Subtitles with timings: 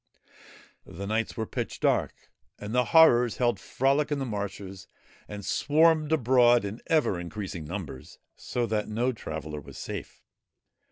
[0.87, 4.87] The nights were pitch dark, and the Horrors held frolic in the marshes
[5.27, 10.23] and swarmed abroad in ever increasing numbers, so that no traveller was safe.